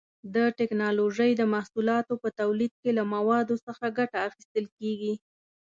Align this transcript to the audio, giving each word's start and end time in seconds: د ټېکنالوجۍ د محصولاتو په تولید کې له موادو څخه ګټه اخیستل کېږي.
د 0.35 0.37
ټېکنالوجۍ 0.57 1.31
د 1.35 1.41
محصولاتو 1.53 2.13
په 2.23 2.29
تولید 2.39 2.73
کې 2.81 2.91
له 2.97 3.03
موادو 3.13 3.55
څخه 3.67 3.85
ګټه 3.97 4.17
اخیستل 4.29 4.65
کېږي. 4.77 5.13